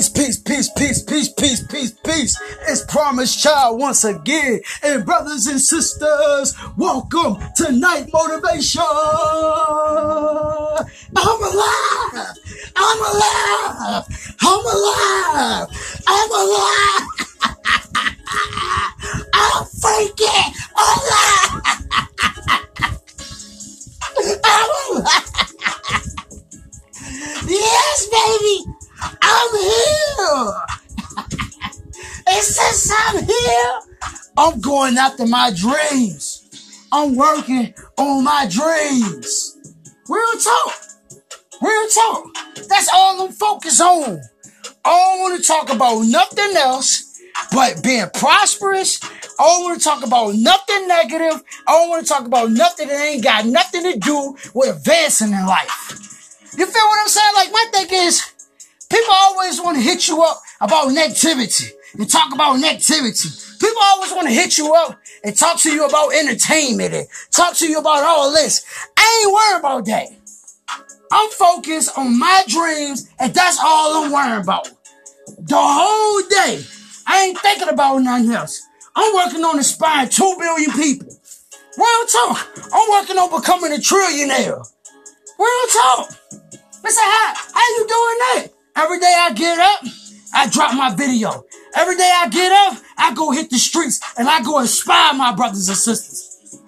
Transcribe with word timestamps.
Peace, 0.00 0.08
peace, 0.08 0.38
peace, 0.38 0.70
peace, 0.72 1.02
peace, 1.02 1.28
peace, 1.34 1.62
peace, 1.64 1.92
peace. 1.92 2.40
It's 2.66 2.82
Promise 2.86 3.36
Child 3.42 3.78
once 3.78 4.02
again. 4.02 4.62
And 4.82 5.04
brothers 5.04 5.46
and 5.46 5.60
sisters, 5.60 6.54
welcome 6.78 7.36
to 7.56 7.70
Night 7.70 8.08
Motivation. 8.10 8.80
I'm 8.80 8.88
alive. 11.42 12.32
I'm 12.76 12.98
alive. 13.12 14.06
I'm 14.40 14.64
alive. 14.64 15.68
I'm 16.08 16.30
alive. 16.30 16.89
And 32.26 32.42
since 32.42 32.92
I'm 32.92 33.24
here, 33.24 33.80
I'm 34.36 34.60
going 34.60 34.96
after 34.96 35.26
my 35.26 35.52
dreams. 35.54 36.86
I'm 36.92 37.14
working 37.14 37.74
on 37.98 38.24
my 38.24 38.46
dreams. 38.50 39.56
Real 40.08 40.32
talk. 40.42 40.74
Real 41.62 41.88
talk. 41.88 42.34
That's 42.68 42.88
all 42.92 43.22
I'm 43.26 43.32
focused 43.32 43.80
on. 43.80 44.20
I 44.84 44.90
don't 44.90 45.20
want 45.20 45.40
to 45.40 45.46
talk 45.46 45.72
about 45.72 46.02
nothing 46.02 46.56
else 46.56 47.20
but 47.52 47.82
being 47.82 48.08
prosperous. 48.14 49.00
I 49.02 49.44
don't 49.44 49.62
want 49.64 49.78
to 49.78 49.84
talk 49.84 50.04
about 50.04 50.34
nothing 50.34 50.88
negative. 50.88 51.42
I 51.66 51.72
don't 51.72 51.88
want 51.88 52.06
to 52.06 52.12
talk 52.12 52.26
about 52.26 52.50
nothing 52.50 52.88
that 52.88 53.06
ain't 53.06 53.24
got 53.24 53.46
nothing 53.46 53.82
to 53.92 53.98
do 53.98 54.36
with 54.54 54.76
advancing 54.76 55.32
in 55.32 55.46
life. 55.46 56.40
You 56.56 56.66
feel 56.66 56.84
what 56.84 57.00
I'm 57.00 57.08
saying? 57.08 57.34
Like 57.34 57.52
my 57.52 57.66
thing 57.72 57.86
is, 57.90 58.29
people 58.90 59.14
always 59.14 59.60
want 59.60 59.76
to 59.76 59.82
hit 59.82 60.08
you 60.08 60.22
up 60.22 60.40
about 60.60 60.88
negativity 60.88 61.70
and 61.98 62.10
talk 62.10 62.34
about 62.34 62.56
negativity. 62.62 63.58
People 63.60 63.82
always 63.94 64.12
want 64.12 64.28
to 64.28 64.34
hit 64.34 64.58
you 64.58 64.74
up 64.74 64.98
and 65.24 65.36
talk 65.36 65.58
to 65.60 65.70
you 65.70 65.86
about 65.86 66.14
entertainment 66.14 66.94
and 66.94 67.06
talk 67.30 67.54
to 67.56 67.68
you 67.68 67.78
about 67.78 68.02
all 68.04 68.32
this. 68.32 68.64
I 68.96 69.22
ain't 69.24 69.32
worried 69.32 69.60
about 69.60 69.86
that. 69.86 70.06
I'm 71.12 71.30
focused 71.30 71.96
on 71.98 72.18
my 72.18 72.42
dreams 72.46 73.08
and 73.18 73.34
that's 73.34 73.58
all 73.62 74.04
I'm 74.04 74.12
worrying 74.12 74.42
about. 74.42 74.70
The 75.38 75.56
whole 75.56 76.22
day, 76.28 76.64
I 77.06 77.24
ain't 77.26 77.38
thinking 77.38 77.68
about 77.68 77.98
nothing 77.98 78.30
else. 78.30 78.62
I'm 78.94 79.14
working 79.14 79.44
on 79.44 79.56
inspiring 79.56 80.08
two 80.08 80.36
billion 80.38 80.70
people. 80.72 81.08
Real 81.76 82.06
talk. 82.06 82.48
I'm 82.72 82.90
working 82.90 83.16
on 83.16 83.30
becoming 83.40 83.72
a 83.72 83.76
trillionaire. 83.76 84.66
Real 85.38 85.66
talk. 85.72 86.10
Mr. 86.82 86.98
how, 86.98 87.34
how 87.54 87.68
you 87.76 87.86
doing 87.86 88.18
that? 88.18 88.48
Every 88.80 88.98
day 88.98 89.14
I 89.14 89.32
get 89.34 89.58
up, 89.58 89.84
I 90.32 90.48
drop 90.48 90.74
my 90.74 90.94
video. 90.94 91.44
Every 91.76 91.96
day 91.98 92.10
I 92.16 92.30
get 92.30 92.50
up, 92.50 92.82
I 92.96 93.12
go 93.12 93.30
hit 93.30 93.50
the 93.50 93.58
streets 93.58 94.00
and 94.16 94.26
I 94.26 94.42
go 94.42 94.58
inspire 94.58 95.12
my 95.12 95.34
brothers 95.34 95.68
and 95.68 95.76
sisters. 95.76 96.58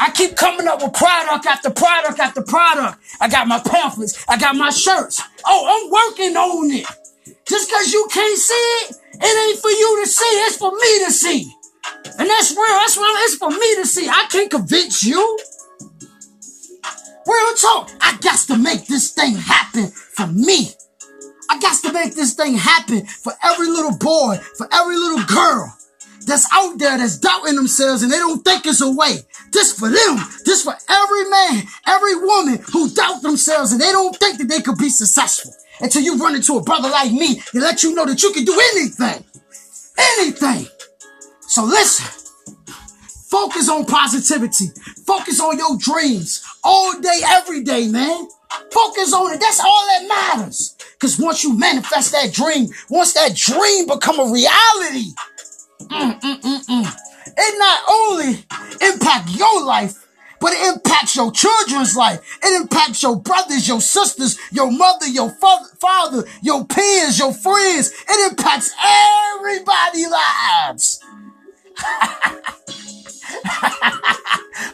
I 0.00 0.10
keep 0.10 0.34
coming 0.34 0.66
up 0.66 0.82
with 0.82 0.92
product 0.92 1.46
after 1.46 1.70
product 1.70 2.18
after 2.18 2.42
product. 2.42 2.98
I 3.20 3.28
got 3.28 3.46
my 3.46 3.60
pamphlets. 3.60 4.24
I 4.28 4.38
got 4.38 4.56
my 4.56 4.70
shirts. 4.70 5.22
Oh, 5.46 5.62
I'm 5.70 5.88
working 5.88 6.36
on 6.36 6.68
it. 6.72 6.86
Just 7.46 7.70
because 7.70 7.92
you 7.92 8.08
can't 8.12 8.38
see 8.38 8.54
it, 8.54 8.96
it 9.22 9.50
ain't 9.50 9.60
for 9.60 9.70
you 9.70 10.02
to 10.02 10.10
see. 10.10 10.34
It's 10.42 10.56
for 10.56 10.72
me 10.72 11.04
to 11.04 11.12
see. 11.12 11.54
And 12.18 12.28
that's 12.28 12.50
real. 12.50 12.66
That's 12.66 12.96
real. 12.96 13.06
It's 13.06 13.36
for 13.36 13.50
me 13.50 13.76
to 13.76 13.86
see. 13.86 14.08
I 14.08 14.26
can't 14.28 14.50
convince 14.50 15.04
you. 15.04 15.38
Real 17.24 17.54
talk. 17.54 17.92
I 18.00 18.18
got 18.20 18.40
to 18.48 18.58
make 18.58 18.88
this 18.88 19.12
thing 19.12 19.36
happen 19.36 19.86
for 19.86 20.26
me. 20.26 20.72
I 21.52 21.58
got 21.58 21.82
to 21.82 21.92
make 21.92 22.14
this 22.14 22.32
thing 22.32 22.54
happen 22.54 23.04
for 23.04 23.34
every 23.44 23.68
little 23.68 23.94
boy, 23.94 24.38
for 24.56 24.66
every 24.72 24.96
little 24.96 25.22
girl 25.26 25.76
that's 26.26 26.48
out 26.50 26.78
there 26.78 26.96
that's 26.96 27.18
doubting 27.18 27.56
themselves 27.56 28.02
and 28.02 28.10
they 28.10 28.16
don't 28.16 28.42
think 28.42 28.64
it's 28.64 28.80
a 28.80 28.90
way. 28.90 29.18
This 29.52 29.78
for 29.78 29.90
them. 29.90 30.16
This 30.46 30.62
for 30.62 30.74
every 30.88 31.28
man, 31.28 31.64
every 31.86 32.16
woman 32.16 32.58
who 32.72 32.88
doubt 32.88 33.20
themselves 33.20 33.72
and 33.72 33.80
they 33.82 33.92
don't 33.92 34.16
think 34.16 34.38
that 34.38 34.48
they 34.48 34.60
could 34.60 34.78
be 34.78 34.88
successful. 34.88 35.52
Until 35.80 36.00
you 36.00 36.16
run 36.16 36.34
into 36.34 36.56
a 36.56 36.62
brother 36.62 36.88
like 36.88 37.12
me 37.12 37.42
and 37.52 37.62
let 37.62 37.82
you 37.82 37.94
know 37.94 38.06
that 38.06 38.22
you 38.22 38.32
can 38.32 38.46
do 38.46 38.58
anything. 38.72 39.22
Anything. 39.98 40.68
So 41.48 41.64
listen. 41.64 42.06
Focus 43.28 43.68
on 43.68 43.84
positivity. 43.84 44.68
Focus 45.06 45.38
on 45.40 45.58
your 45.58 45.76
dreams 45.76 46.42
all 46.64 46.98
day, 46.98 47.20
every 47.26 47.62
day, 47.62 47.88
man. 47.88 48.26
Focus 48.70 49.12
on 49.12 49.34
it. 49.34 49.40
That's 49.40 49.60
all 49.60 49.86
that 49.88 50.08
matters. 50.08 50.76
Because 51.02 51.18
once 51.18 51.42
you 51.42 51.58
manifest 51.58 52.12
that 52.12 52.32
dream, 52.32 52.68
once 52.88 53.12
that 53.14 53.34
dream 53.34 53.88
become 53.88 54.20
a 54.20 54.32
reality, 54.32 55.10
mm, 55.80 56.20
mm, 56.20 56.40
mm, 56.40 56.96
it 57.26 57.58
not 57.58 57.80
only 57.90 58.46
impact 58.80 59.30
your 59.30 59.64
life, 59.64 60.06
but 60.40 60.52
it 60.52 60.64
impacts 60.76 61.16
your 61.16 61.32
children's 61.32 61.96
life. 61.96 62.20
It 62.44 62.54
impacts 62.54 63.02
your 63.02 63.16
brothers, 63.16 63.66
your 63.66 63.80
sisters, 63.80 64.38
your 64.52 64.70
mother, 64.70 65.08
your 65.08 65.30
father, 65.80 66.22
your 66.40 66.64
peers, 66.66 67.18
your 67.18 67.34
friends. 67.34 67.92
It 68.08 68.30
impacts 68.30 68.72
everybody's 69.34 70.08
lives. 70.08 71.04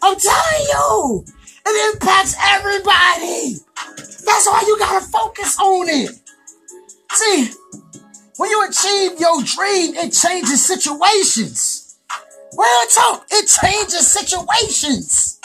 I'm 0.03 0.19
telling 0.19 0.67
you, 0.69 1.25
it 1.67 1.95
impacts 1.95 2.37
everybody. 2.39 3.57
That's 4.29 4.47
why 4.47 4.63
you 4.67 4.79
gotta 4.79 5.07
focus 5.07 5.59
on 5.59 5.89
it. 5.89 6.18
Your 9.39 9.47
dream, 9.47 9.95
it 9.95 10.13
changes 10.13 10.65
situations. 10.65 11.99
Real 12.57 12.87
talk, 12.95 13.27
it 13.31 13.49
changes 13.49 14.07
situations. 14.07 15.41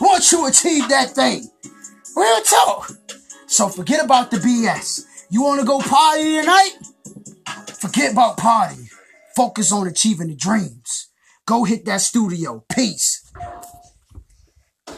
Once 0.00 0.32
you 0.32 0.46
achieve 0.46 0.88
that 0.88 1.10
thing. 1.10 1.48
Real 2.16 2.40
talk. 2.42 2.90
So 3.46 3.68
forget 3.68 4.04
about 4.04 4.30
the 4.30 4.38
BS. 4.38 5.04
You 5.30 5.42
wanna 5.42 5.64
go 5.64 5.80
party 5.80 6.40
tonight? 6.40 6.76
Forget 7.80 8.12
about 8.12 8.36
party. 8.36 8.90
Focus 9.36 9.72
on 9.72 9.86
achieving 9.86 10.28
the 10.28 10.34
dreams. 10.34 11.08
Go 11.46 11.64
hit 11.64 11.84
that 11.86 12.00
studio. 12.00 12.64
Peace. 12.68 13.27